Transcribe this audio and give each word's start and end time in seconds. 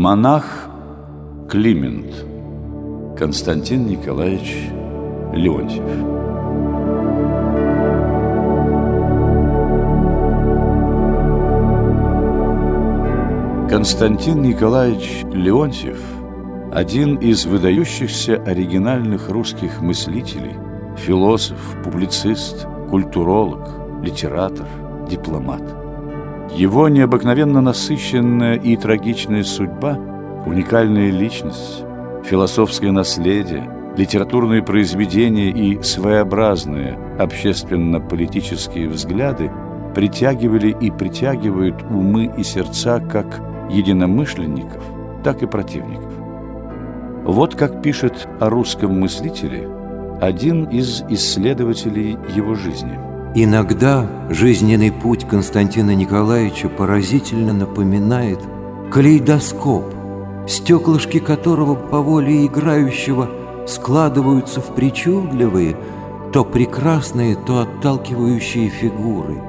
Монах 0.00 0.44
Климент 1.50 2.24
Константин 3.18 3.88
Николаевич 3.88 4.70
Леонтьев 5.32 5.82
Константин 13.68 14.40
Николаевич 14.42 15.24
Леонтьев– 15.32 16.00
один 16.72 17.16
из 17.16 17.46
выдающихся 17.46 18.36
оригинальных 18.36 19.28
русских 19.30 19.80
мыслителей, 19.80 20.54
философ, 20.96 21.58
публицист, 21.82 22.68
культуролог, 22.88 23.68
литератор, 24.04 24.68
дипломат. 25.10 25.77
Его 26.54 26.88
необыкновенно 26.88 27.60
насыщенная 27.60 28.54
и 28.54 28.76
трагичная 28.76 29.44
судьба, 29.44 29.98
уникальная 30.46 31.10
личность, 31.10 31.84
философское 32.24 32.90
наследие, 32.90 33.68
литературные 33.96 34.62
произведения 34.62 35.50
и 35.50 35.82
своеобразные 35.82 36.98
общественно-политические 37.18 38.88
взгляды 38.88 39.50
притягивали 39.94 40.76
и 40.80 40.90
притягивают 40.90 41.82
умы 41.82 42.32
и 42.36 42.42
сердца 42.42 43.00
как 43.00 43.40
единомышленников, 43.70 44.82
так 45.24 45.42
и 45.42 45.46
противников. 45.46 46.12
Вот 47.24 47.54
как 47.56 47.82
пишет 47.82 48.28
о 48.40 48.48
русском 48.48 49.00
мыслителе 49.00 49.68
один 50.20 50.64
из 50.64 51.02
исследователей 51.08 52.16
его 52.34 52.54
жизни. 52.54 53.07
Иногда 53.34 54.08
жизненный 54.30 54.90
путь 54.90 55.26
Константина 55.28 55.94
Николаевича 55.94 56.68
поразительно 56.68 57.52
напоминает 57.52 58.40
калейдоскоп, 58.90 59.84
стеклышки 60.48 61.18
которого 61.18 61.74
по 61.74 62.00
воле 62.00 62.46
играющего 62.46 63.30
складываются 63.66 64.60
в 64.60 64.74
причудливые, 64.74 65.76
то 66.32 66.44
прекрасные, 66.44 67.36
то 67.36 67.60
отталкивающие 67.60 68.70
фигуры. 68.70 69.42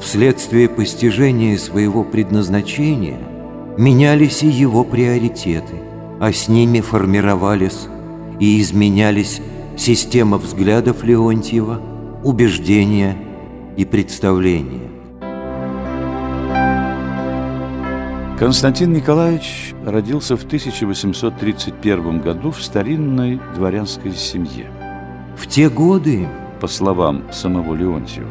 Вследствие 0.00 0.68
постижения 0.68 1.58
своего 1.58 2.04
предназначения– 2.04 3.18
менялись 3.76 4.42
и 4.42 4.48
его 4.48 4.84
приоритеты, 4.84 5.76
а 6.20 6.32
с 6.32 6.48
ними 6.48 6.80
формировались 6.80 7.88
и 8.40 8.60
изменялись 8.60 9.40
система 9.76 10.38
взглядов 10.38 11.04
Леонтьева, 11.04 11.80
убеждения 12.24 13.16
и 13.76 13.84
представления. 13.84 14.90
Константин 18.38 18.92
Николаевич 18.92 19.74
родился 19.84 20.36
в 20.36 20.44
1831 20.44 22.20
году 22.20 22.50
в 22.50 22.62
старинной 22.62 23.40
дворянской 23.54 24.12
семье. 24.12 24.70
В 25.38 25.46
те 25.46 25.70
годы, 25.70 26.28
по 26.60 26.66
словам 26.66 27.24
самого 27.32 27.74
Леонтьева, 27.74 28.28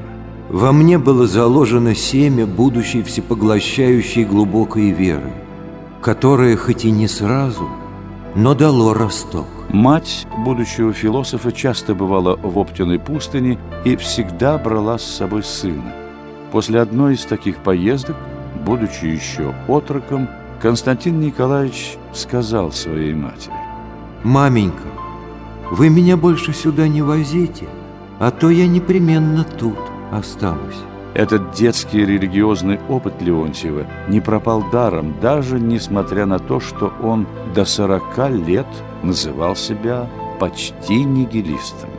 во 0.49 0.71
мне 0.71 0.99
было 0.99 1.25
заложено 1.25 1.95
семя 1.95 2.45
будущей 2.45 3.01
всепоглощающей 3.01 4.25
глубокой 4.25 4.91
веры, 4.91 5.33
которое 6.01 6.55
хоть 6.55 6.85
и 6.85 6.91
не 6.91 7.07
сразу, 7.07 7.67
но 8.35 8.53
дало 8.53 8.93
росток. 8.93 9.47
Мать 9.75 10.25
будущего 10.37 10.93
философа 10.93 11.51
часто 11.51 11.93
бывала 11.93 12.37
в 12.37 12.57
Оптиной 12.57 12.97
пустыне 12.97 13.59
и 13.83 13.97
всегда 13.97 14.57
брала 14.57 14.97
с 14.97 15.03
собой 15.03 15.43
сына. 15.43 15.93
После 16.53 16.79
одной 16.79 17.15
из 17.15 17.25
таких 17.25 17.57
поездок, 17.57 18.15
будучи 18.65 19.03
еще 19.03 19.53
отроком, 19.67 20.29
Константин 20.61 21.19
Николаевич 21.19 21.97
сказал 22.13 22.71
своей 22.71 23.13
матери. 23.13 23.53
«Маменька, 24.23 24.87
вы 25.71 25.89
меня 25.89 26.15
больше 26.15 26.53
сюда 26.53 26.87
не 26.87 27.01
возите, 27.01 27.65
а 28.17 28.31
то 28.31 28.49
я 28.49 28.67
непременно 28.67 29.43
тут» 29.43 29.77
останусь. 30.09 30.79
Этот 31.15 31.51
детский 31.51 32.05
религиозный 32.05 32.79
опыт 32.87 33.21
Леонтьева 33.21 33.85
не 34.07 34.21
пропал 34.21 34.63
даром, 34.71 35.15
даже 35.21 35.59
несмотря 35.59 36.25
на 36.25 36.39
то, 36.39 36.61
что 36.61 36.93
он 37.03 37.27
до 37.53 37.65
40 37.65 38.29
лет 38.47 38.67
называл 39.07 39.55
себя 39.55 40.09
почти 40.39 41.03
нигилистом. 41.03 41.89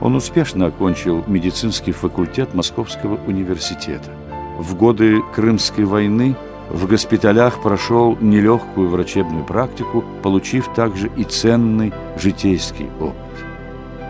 Он 0.00 0.16
успешно 0.16 0.66
окончил 0.66 1.24
медицинский 1.26 1.92
факультет 1.92 2.54
Московского 2.54 3.18
университета. 3.26 4.10
В 4.58 4.76
годы 4.76 5.22
Крымской 5.34 5.84
войны 5.84 6.36
в 6.70 6.86
госпиталях 6.86 7.62
прошел 7.62 8.16
нелегкую 8.20 8.88
врачебную 8.88 9.44
практику, 9.44 10.04
получив 10.22 10.68
также 10.74 11.10
и 11.16 11.24
ценный 11.24 11.92
житейский 12.18 12.88
опыт. 13.00 13.14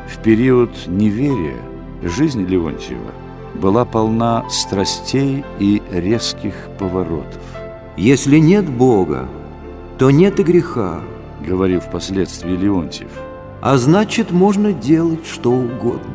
В 0.08 0.22
период 0.22 0.70
неверия 0.86 1.58
жизнь 2.02 2.46
Леонтьева 2.46 3.12
была 3.54 3.84
полна 3.84 4.48
страстей 4.50 5.44
и 5.58 5.82
резких 5.90 6.54
поворотов. 6.78 7.42
«Если 7.96 8.38
нет 8.38 8.68
Бога, 8.68 9.28
то 9.98 10.10
нет 10.10 10.40
и 10.40 10.42
греха»,— 10.42 11.00
говорил 11.40 11.80
впоследствии 11.80 12.56
Леонтьев. 12.56 13.10
«А 13.62 13.76
значит, 13.78 14.30
можно 14.30 14.72
делать 14.72 15.26
что 15.26 15.50
угодно. 15.50 16.14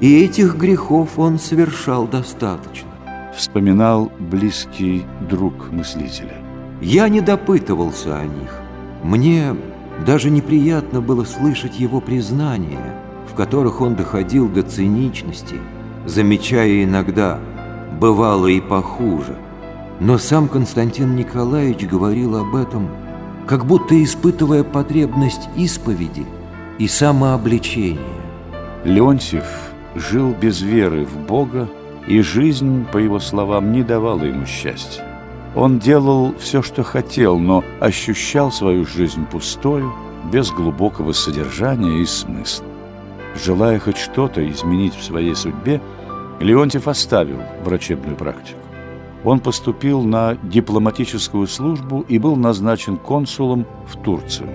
И 0.00 0.24
этих 0.24 0.56
грехов 0.56 1.18
он 1.18 1.38
совершал 1.38 2.06
достаточно»,— 2.06 2.90
вспоминал 3.36 4.10
близкий 4.18 5.04
друг 5.28 5.70
мыслителя. 5.70 6.36
«Я 6.80 7.08
не 7.08 7.20
допытывался 7.20 8.18
о 8.18 8.24
них. 8.24 8.60
Мне 9.02 9.56
даже 10.06 10.30
неприятно 10.30 11.00
было 11.00 11.24
слышать 11.24 11.78
его 11.78 12.00
признания» 12.00 13.04
в 13.34 13.36
которых 13.36 13.80
он 13.80 13.96
доходил 13.96 14.48
до 14.48 14.62
циничности, 14.62 15.56
замечая 16.06 16.84
иногда 16.84 17.40
«бывало 17.98 18.46
и 18.46 18.60
похуже». 18.60 19.36
Но 19.98 20.18
сам 20.18 20.46
Константин 20.46 21.16
Николаевич 21.16 21.84
говорил 21.84 22.36
об 22.36 22.54
этом, 22.54 22.88
как 23.46 23.66
будто 23.66 24.02
испытывая 24.02 24.64
потребность 24.64 25.48
исповеди 25.56 26.26
и 26.78 26.88
самообличения. 26.88 28.00
Леонтьев 28.84 29.44
жил 29.94 30.32
без 30.32 30.60
веры 30.60 31.04
в 31.04 31.16
Бога, 31.26 31.68
и 32.06 32.20
жизнь, 32.20 32.84
по 32.92 32.98
его 32.98 33.18
словам, 33.18 33.72
не 33.72 33.82
давала 33.82 34.24
ему 34.24 34.44
счастья. 34.44 35.04
Он 35.54 35.78
делал 35.78 36.34
все, 36.38 36.62
что 36.62 36.82
хотел, 36.82 37.38
но 37.38 37.64
ощущал 37.80 38.50
свою 38.50 38.84
жизнь 38.84 39.24
пустою, 39.26 39.92
без 40.32 40.50
глубокого 40.50 41.12
содержания 41.12 42.00
и 42.00 42.06
смысла. 42.06 42.66
Желая 43.42 43.78
хоть 43.78 43.98
что-то 43.98 44.48
изменить 44.50 44.94
в 44.94 45.04
своей 45.04 45.34
судьбе, 45.34 45.80
Леонтьев 46.40 46.88
оставил 46.88 47.40
врачебную 47.62 48.16
практику. 48.16 48.63
Он 49.24 49.40
поступил 49.40 50.02
на 50.02 50.36
дипломатическую 50.42 51.46
службу 51.46 52.04
и 52.06 52.18
был 52.18 52.36
назначен 52.36 52.98
консулом 52.98 53.64
в 53.86 53.96
Турцию. 53.96 54.50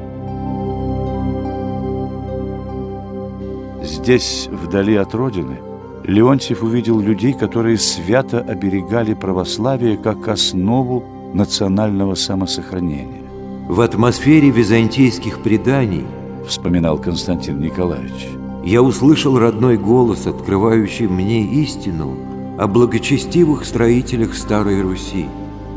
Здесь, 3.84 4.48
вдали 4.52 4.96
от 4.96 5.16
родины, 5.16 5.58
Леонтьев 6.04 6.64
увидел 6.64 7.00
людей, 7.00 7.34
которые 7.34 7.78
свято 7.78 8.40
оберегали 8.40 9.14
православие 9.14 9.98
как 9.98 10.28
основу 10.28 11.04
национального 11.34 12.16
самосохранения. 12.16 13.24
В 13.68 13.82
атмосфере 13.82 14.50
византийских 14.50 15.42
преданий, 15.42 16.06
вспоминал 16.48 16.98
Константин 16.98 17.60
Николаевич, 17.60 18.28
я 18.66 18.82
услышал 18.82 19.38
родной 19.38 19.78
голос, 19.78 20.28
открывающий 20.28 21.08
мне 21.08 21.44
истину 21.44 22.18
о 22.60 22.68
благочестивых 22.68 23.66
строителях 23.66 24.36
Старой 24.36 24.82
Руси. 24.82 25.26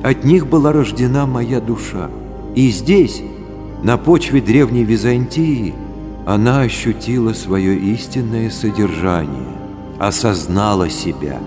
От 0.02 0.24
них 0.24 0.48
была 0.48 0.72
рождена 0.72 1.26
моя 1.26 1.60
душа. 1.60 2.10
И 2.54 2.70
здесь, 2.70 3.22
на 3.82 3.96
почве 3.96 4.40
древней 4.40 4.84
Византии, 4.84 5.74
она 6.26 6.60
ощутила 6.60 7.32
свое 7.32 7.76
истинное 7.76 8.50
содержание, 8.50 9.48
осознала 9.98 10.90
себя. 10.90 11.38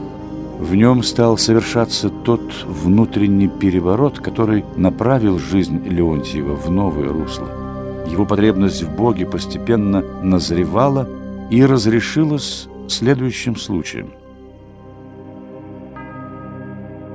В 0.59 0.73
нем 0.73 1.03
стал 1.03 1.37
совершаться 1.37 2.09
тот 2.09 2.41
внутренний 2.65 3.49
переворот, 3.49 4.19
который 4.19 4.63
направил 4.77 5.37
жизнь 5.37 5.81
Леонтьева 5.85 6.55
в 6.55 6.71
новое 6.71 7.09
русло. 7.09 7.49
Его 8.09 8.25
потребность 8.25 8.83
в 8.83 8.95
Боге 8.95 9.25
постепенно 9.25 10.01
назревала– 10.21 11.07
и 11.49 11.63
разрешилось 11.63 12.67
следующим 12.87 13.55
случаем. 13.55 14.13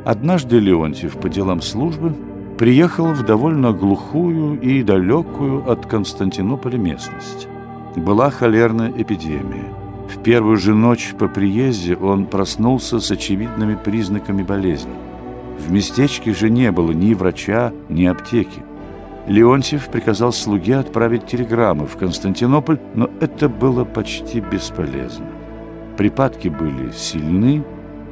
Однажды 0.05 0.58
Леонтьев 0.58 1.19
по 1.19 1.29
делам 1.29 1.61
службы 1.61 2.14
приехал 2.58 3.12
в 3.12 3.23
довольно 3.23 3.73
глухую 3.73 4.58
и 4.61 4.82
далекую 4.82 5.70
от 5.70 5.87
Константинополя 5.87 6.79
местность. 6.79 7.49
Была 7.97 8.31
холерная 8.31 8.93
эпидемия. 8.97 9.64
В 10.08 10.23
первую 10.23 10.56
же 10.56 10.75
ночь 10.75 11.14
по 11.19 11.29
приезде 11.29 11.97
он 11.97 12.26
проснулся 12.26 12.99
с 12.99 13.11
очевидными 13.11 13.76
признаками 13.76 14.43
болезни. 14.43 14.94
В 15.58 15.70
местечке 15.70 16.32
же 16.32 16.49
не 16.49 16.73
было 16.73 16.93
ни 16.93 17.12
врача, 17.12 17.73
ни 17.88 18.06
аптеки. 18.06 18.62
Леонтьев 19.26 19.88
приказал 19.88 20.32
слуге 20.32 20.76
отправить 20.76 21.26
телеграммы 21.26 21.87
в 21.87 21.97
Константинополь, 21.97 22.79
но 22.94 23.11
это 23.20 23.49
было 23.50 23.85
почти 23.85 24.41
бесполезно. 24.41 25.26
Припадки 25.97 26.49
были 26.49 26.91
сильны, 26.91 27.62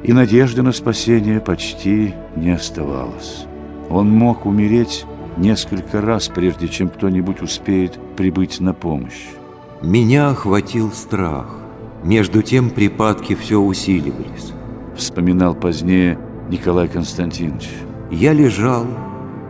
и 0.03 0.13
надежды 0.13 0.61
на 0.61 0.71
спасение 0.71 1.39
почти 1.39 2.13
не 2.35 2.51
оставалось. 2.51 3.45
Он 3.89 4.09
мог 4.09 4.45
умереть 4.45 5.05
несколько 5.37 6.01
раз, 6.01 6.27
прежде 6.27 6.67
чем 6.67 6.89
кто-нибудь 6.89 7.41
успеет 7.41 7.99
прибыть 8.15 8.59
на 8.59 8.73
помощь. 8.73 9.27
Меня 9.81 10.29
охватил 10.29 10.91
страх. 10.91 11.55
Между 12.03 12.41
тем 12.41 12.69
припадки 12.69 13.35
все 13.35 13.59
усиливались. 13.59 14.53
Вспоминал 14.95 15.53
позднее 15.53 16.17
Николай 16.49 16.87
Константинович. 16.87 17.69
Я 18.11 18.33
лежал, 18.33 18.85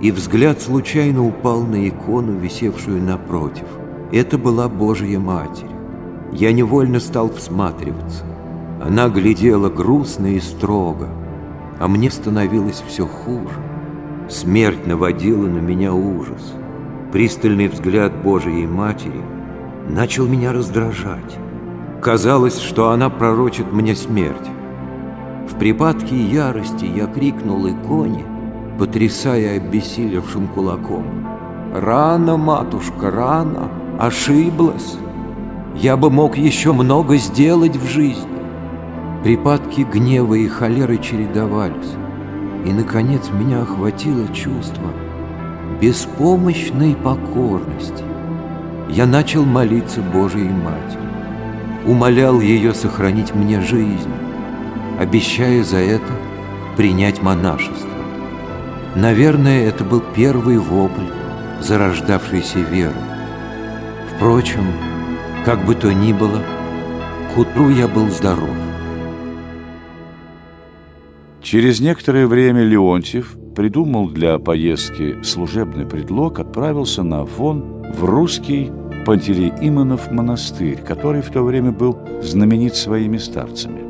и 0.01 0.11
взгляд 0.11 0.61
случайно 0.61 1.25
упал 1.25 1.61
на 1.61 1.87
икону, 1.87 2.37
висевшую 2.37 3.01
напротив. 3.01 3.65
Это 4.11 4.37
была 4.37 4.67
Божья 4.67 5.19
Матерь. 5.19 5.69
Я 6.31 6.51
невольно 6.51 6.99
стал 6.99 7.31
всматриваться. 7.31 8.23
Она 8.81 9.09
глядела 9.09 9.69
грустно 9.69 10.27
и 10.27 10.39
строго, 10.39 11.09
а 11.79 11.87
мне 11.89 12.09
становилось 12.09 12.81
все 12.87 13.05
хуже. 13.05 13.59
Смерть 14.29 14.87
наводила 14.87 15.47
на 15.47 15.59
меня 15.59 15.93
ужас. 15.93 16.53
Пристальный 17.11 17.67
взгляд 17.67 18.15
Божией 18.23 18.67
Матери 18.67 19.21
начал 19.89 20.27
меня 20.27 20.53
раздражать. 20.53 21.37
Казалось, 22.01 22.59
что 22.59 22.91
она 22.91 23.09
пророчит 23.09 23.73
мне 23.73 23.95
смерть. 23.95 24.47
В 25.49 25.55
припадке 25.57 26.15
ярости 26.15 26.85
я 26.85 27.07
крикнул 27.07 27.67
иконе, 27.67 28.23
потрясая 28.77 29.57
обессилевшим 29.57 30.47
кулаком. 30.47 31.03
«Рано, 31.75 32.37
матушка, 32.37 33.11
рано! 33.11 33.69
Ошиблась! 33.99 34.97
Я 35.75 35.97
бы 35.97 36.09
мог 36.09 36.37
еще 36.37 36.71
много 36.71 37.17
сделать 37.17 37.75
в 37.75 37.85
жизни!» 37.85 38.38
Припадки 39.23 39.81
гнева 39.81 40.35
и 40.35 40.47
холеры 40.47 40.97
чередовались, 40.97 41.93
и, 42.65 42.71
наконец, 42.71 43.29
меня 43.31 43.63
охватило 43.63 44.25
чувство 44.33 44.93
беспомощной 45.81 46.95
покорности. 46.95 48.03
Я 48.87 49.05
начал 49.05 49.43
молиться 49.43 50.01
Божией 50.01 50.49
Матери, 50.49 51.01
умолял 51.85 52.39
ее 52.39 52.73
сохранить 52.73 53.35
мне 53.35 53.59
жизнь, 53.59 54.11
обещая 54.99 55.63
за 55.63 55.77
это 55.77 56.13
принять 56.77 57.21
монашество. 57.21 57.89
Наверное, 58.95 59.67
это 59.67 59.83
был 59.83 60.01
первый 60.15 60.57
вопль 60.57 61.11
зарождавшейся 61.59 62.59
веры. 62.59 62.95
Впрочем, 64.15 64.65
как 65.43 65.65
бы 65.65 65.75
то 65.75 65.93
ни 65.93 66.13
было, 66.13 66.41
к 67.33 67.37
утру 67.37 67.69
я 67.69 67.89
был 67.89 68.09
здоров. 68.09 68.68
Через 71.49 71.79
некоторое 71.79 72.27
время 72.27 72.61
Леонтьев 72.63 73.35
придумал 73.55 74.07
для 74.07 74.37
поездки 74.37 75.23
служебный 75.23 75.83
предлог, 75.83 76.37
отправился 76.37 77.01
на 77.01 77.21
Афон 77.21 77.87
в 77.91 78.05
русский 78.05 78.71
Пантелеимонов 79.03 80.11
монастырь, 80.11 80.77
который 80.77 81.23
в 81.23 81.31
то 81.31 81.41
время 81.41 81.71
был 81.71 81.97
знаменит 82.21 82.75
своими 82.75 83.17
старцами. 83.17 83.81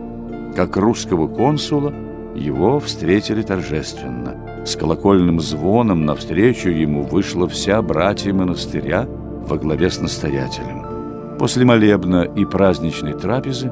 Как 0.56 0.78
русского 0.78 1.28
консула 1.28 1.94
его 2.34 2.80
встретили 2.80 3.42
торжественно. 3.42 4.64
С 4.66 4.78
колокольным 4.78 5.42
звоном 5.42 6.06
навстречу 6.06 6.70
ему 6.70 7.04
вышла 7.04 7.46
вся 7.50 7.82
братья 7.82 8.32
монастыря 8.32 9.06
во 9.06 9.58
главе 9.58 9.90
с 9.90 10.00
настоятелем. 10.00 11.38
После 11.38 11.66
молебна 11.66 12.22
и 12.24 12.46
праздничной 12.46 13.16
трапезы 13.16 13.70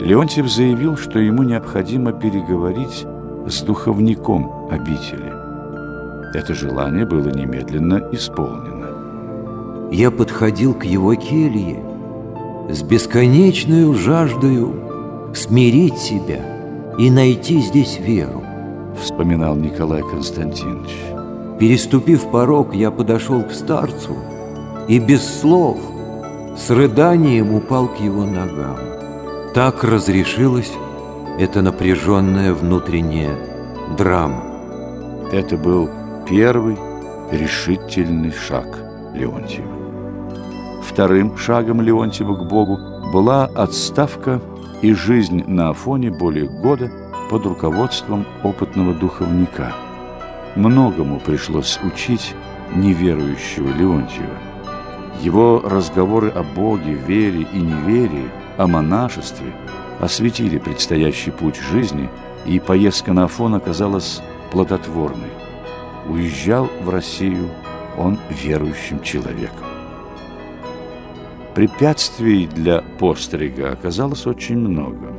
Леонтьев 0.00 0.50
заявил, 0.50 0.96
что 0.96 1.20
ему 1.20 1.44
необходимо 1.44 2.12
переговорить 2.12 3.06
с 3.50 3.62
духовником 3.62 4.68
обители. 4.70 5.32
Это 6.34 6.54
желание 6.54 7.06
было 7.06 7.28
немедленно 7.28 8.08
исполнено. 8.12 9.88
Я 9.90 10.10
подходил 10.10 10.74
к 10.74 10.84
его 10.84 11.14
келье 11.14 11.82
с 12.68 12.82
бесконечной 12.82 13.94
жаждою 13.94 15.32
смирить 15.34 15.98
себя 15.98 16.40
и 16.98 17.10
найти 17.10 17.60
здесь 17.60 17.98
веру, 17.98 18.42
вспоминал 19.00 19.56
Николай 19.56 20.02
Константинович. 20.02 20.94
Переступив 21.58 22.30
порог, 22.30 22.74
я 22.74 22.90
подошел 22.90 23.42
к 23.42 23.52
старцу 23.52 24.16
и 24.86 24.98
без 24.98 25.24
слов 25.24 25.78
с 26.56 26.70
рыданием 26.70 27.54
упал 27.54 27.88
к 27.88 28.00
его 28.00 28.24
ногам. 28.24 28.76
Так 29.54 29.82
разрешилось 29.82 30.72
это 31.38 31.62
напряженная 31.62 32.52
внутренняя 32.52 33.36
драма. 33.96 34.42
Это 35.32 35.56
был 35.56 35.88
первый 36.28 36.76
решительный 37.30 38.32
шаг 38.32 38.66
Леонтьева. 39.14 39.68
Вторым 40.82 41.36
шагом 41.36 41.80
Леонтьева 41.80 42.34
к 42.34 42.48
Богу 42.48 42.78
была 43.12 43.44
отставка 43.44 44.40
и 44.82 44.92
жизнь 44.94 45.44
на 45.46 45.70
Афоне 45.70 46.10
более 46.10 46.48
года 46.48 46.90
под 47.30 47.46
руководством 47.46 48.26
опытного 48.42 48.92
духовника. 48.92 49.72
Многому 50.56 51.20
пришлось 51.20 51.78
учить 51.84 52.34
неверующего 52.74 53.68
Леонтьева. 53.68 54.38
Его 55.20 55.62
разговоры 55.64 56.30
о 56.30 56.42
Боге, 56.42 56.94
вере 56.94 57.46
и 57.52 57.60
неверии, 57.60 58.28
о 58.56 58.66
монашестве– 58.66 59.52
осветили 60.00 60.58
предстоящий 60.58 61.30
путь 61.30 61.56
жизни, 61.56 62.08
и 62.46 62.60
поездка 62.60 63.12
на 63.12 63.24
Афон 63.24 63.54
оказалась 63.54 64.22
плодотворной. 64.50 65.30
Уезжал 66.08 66.68
в 66.82 66.88
Россию 66.88 67.48
он 67.96 68.18
верующим 68.30 69.02
человеком. 69.02 69.66
Препятствий 71.54 72.46
для 72.46 72.82
пострига 72.98 73.72
оказалось 73.72 74.26
очень 74.26 74.58
много. 74.58 75.12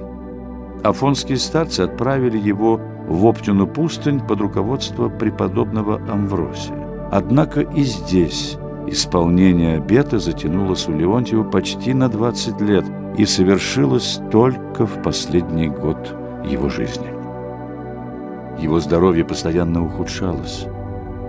Афонские 0.83 1.37
старцы 1.37 1.81
отправили 1.81 2.37
его 2.37 2.79
в 3.07 3.25
Оптину 3.25 3.67
пустынь 3.67 4.21
под 4.21 4.39
руководство 4.39 5.09
преподобного 5.09 5.97
Амвросия. 6.09 7.09
Однако 7.11 7.61
и 7.61 7.81
здесь 7.83 8.57
исполнение 8.87 9.77
обета 9.77 10.19
затянулось 10.19 10.87
у 10.87 10.94
Леонтьева 10.94 11.44
почти 11.44 11.94
на 11.94 12.07
20 12.07 12.61
лет– 12.61 12.85
и 13.19 13.26
совершилось 13.26 14.21
только 14.31 14.85
в 14.85 15.04
последний 15.04 15.68
год 15.68 16.16
его 16.45 16.69
жизни. 16.69 17.09
Его 18.57 18.80
здоровье 18.80 19.26
постоянно 19.26 19.83
ухудшалось. 19.83 20.66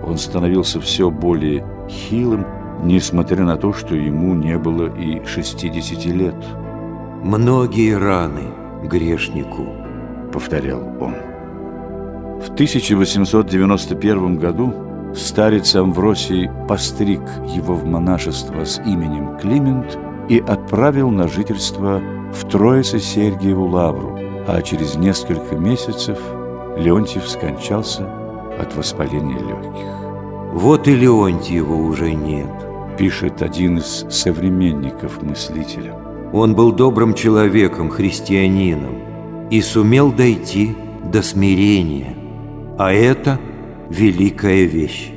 Он 0.01 0.17
становился 0.17 0.79
все 0.79 1.11
более 1.11 1.65
хилым, 1.89 2.45
несмотря 2.81 3.43
на 3.43 3.57
то, 3.57 3.73
что 3.73 3.93
ему 3.93 4.33
не 4.35 4.57
было 4.57 4.87
и 4.95 5.21
60 5.25 6.05
лет. 6.05 6.35
«Многие 7.23 7.97
раны 7.97 8.53
грешнику»,— 8.85 9.67
повторял 10.31 10.81
он. 11.01 11.15
В 12.39 12.51
1891 12.53 14.37
году 14.37 14.73
старец 15.13 15.75
Амвросий 15.75 16.49
постриг 16.69 17.21
его 17.53 17.75
в 17.75 17.83
монашество 17.83 18.63
с 18.63 18.79
именем 18.79 19.37
Климент– 19.37 19.99
и 20.31 20.39
отправил 20.39 21.09
на 21.09 21.27
жительство 21.27 22.01
в 22.33 22.47
Троице-Сергиеву 22.49 23.67
лавру, 23.67 24.17
а 24.47 24.61
через 24.61 24.95
несколько 24.95 25.57
месяцев 25.57 26.17
Леонтьев 26.77 27.27
скончался 27.27 28.07
от 28.57 28.73
воспаления 28.77 29.39
легких. 29.39 30.53
«Вот 30.53 30.87
и 30.87 30.95
Леонтьева 30.95 31.73
уже 31.73 32.13
нет»,– 32.13 32.49
пишет 32.97 33.41
один 33.41 33.79
из 33.79 34.05
современников 34.09 35.21
мыслителя. 35.21 35.97
«Он 36.31 36.55
был 36.55 36.71
добрым 36.71 37.13
человеком, 37.13 37.89
христианином, 37.89 39.49
и 39.49 39.59
сумел 39.59 40.13
дойти 40.13 40.77
до 41.11 41.21
смирения, 41.21 42.15
а 42.77 42.93
это 42.93 43.37
великая 43.89 44.63
вещь». 44.63 45.11